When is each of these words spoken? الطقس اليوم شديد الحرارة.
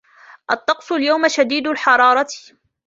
الطقس 0.51 0.91
اليوم 0.91 1.27
شديد 1.27 1.67
الحرارة. 1.67 2.27